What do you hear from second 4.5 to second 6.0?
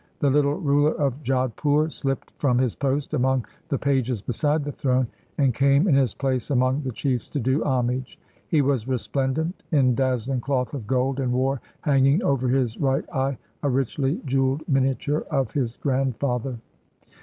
the throne, and came in